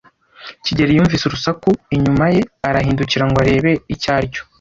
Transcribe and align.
kigeli 0.65 0.91
yumvise 0.97 1.23
urusaku 1.25 1.69
inyuma 1.95 2.25
ye 2.35 2.41
arahindukira 2.67 3.23
ngo 3.27 3.37
arebe 3.43 3.71
icyo 3.93 4.09
aricyo. 4.17 4.41